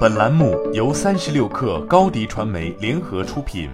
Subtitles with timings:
[0.00, 3.70] 本栏目由三十六氪高低传媒联合出品。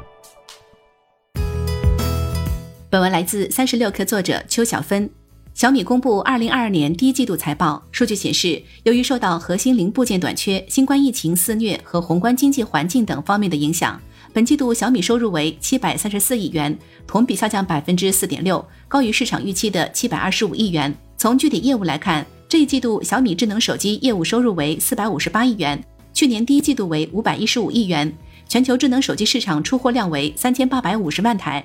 [2.88, 5.08] 本文来自三十六氪作者邱小芬。
[5.54, 14.00] 小米公布二零二二年第一季度财报，数据显示，由于受到核心零部件短缺、新冠疫情肆虐和宏观经济环境等方面的影响，
[14.32, 16.76] 本季度小米收入为七百三十四亿元，
[17.06, 20.94] 同比下降百分之四点六，高于市场预期的七百二十五亿元。
[21.16, 25.82] 从具体业务来看，这一季度小米智能手机业务收入为四百五十八亿元，
[26.16, 28.10] 去年第一季度为五百一十五亿元，
[28.48, 31.62] 全球智能手机市场出货量为三千八百五十万台。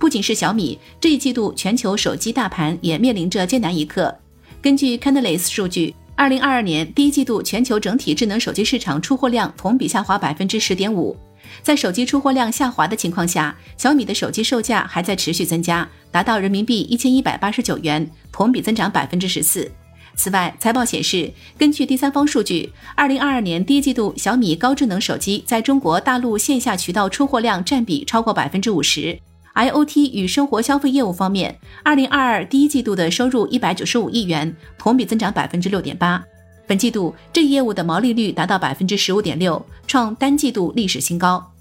[0.00, 4.12] 不仅是小米，这一季度全球手机大盘也面临着艰难一刻。
[4.60, 11.16] 根据 Canalys 数据，二零二二年第一季度全球整体智能手机市场出货量同比下滑百分之十点五。
[11.62, 19.70] 在手机出货量下滑的情况下，小米的手机售价还在持续增加，达到人民币一千一百八十九元，同比增长百分之十四。
[20.16, 29.18] 此外，财报显示，根据第三方数据，二零二二年第一季度小米高智能手机在中国大陆线下渠道出货量占比超过百分之五十。
[29.54, 36.24] IoT 与生活消费业务方面，二零二二第一季度的收入一百九十五亿元，同比增长百分之六点八。
[36.66, 41.52] 本季度这一业务的毛利率达到百分之十五点六，创单季度历史新高。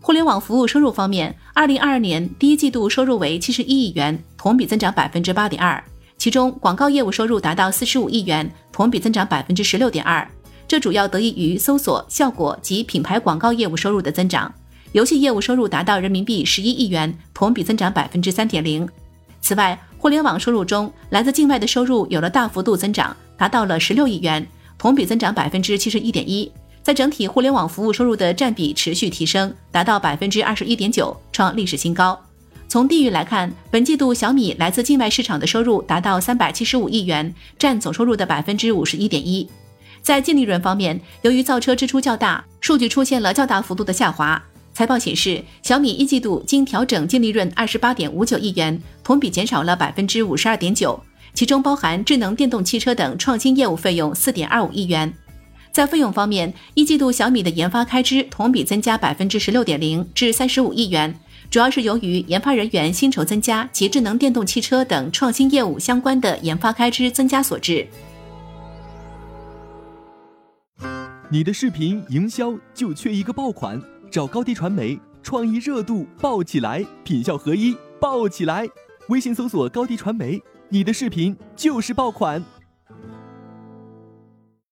[0.00, 5.82] 互联网服务收入方面，二零二二年第一季度收入为七十一亿元，同比增长百分之八点二。
[6.22, 10.24] 其中广告业务收入达到四十五亿元，同比增长百分之十六点二。
[10.68, 14.54] 这主要得益于搜索、效果及品牌广告业务收入的增长。
[14.92, 18.88] 游戏业务收入达到人民币十一亿元，同比增长百分之三点零。
[19.40, 24.46] 此外，互联网收入中来自境外的收入有了大幅度增长，达到了十六亿元，
[24.78, 26.48] 同比增长百分之七十一点一。
[26.84, 32.16] 在整体互联网服务收入的占比持续提升，达到百分之二十一点九，创历史新高。
[32.72, 39.46] 从地域来看，本季度小米来自境外市场的收入达到三百七十五亿元，占总收入的百分之五十一点一。
[40.00, 44.42] 在净利润方面，由于造车支出较大，数据出现了较大幅度的下滑。
[44.72, 50.98] 财报显示，小米一季度经调整净利润二十八点五九亿元，同比减少了百分之五十二点九，
[51.34, 55.12] 其中包含智能电动汽车等创新业务费用四点二五亿元。
[55.70, 61.18] 在费用方面，一季度小米的研发开支同比增加百分之十六点零，至三十五亿元，
[61.50, 67.86] 主要是由于研发人员薪酬增加及智能电动汽车等创新业务相关的研发开支增加所致。
[71.30, 73.80] 你的视频营销就缺一个爆款。
[74.10, 78.68] 找高低传媒，创意热度爆起来，品效合一爆起来。
[79.08, 80.38] 微信搜索高低传媒，
[80.68, 82.44] 你的视频就是爆款。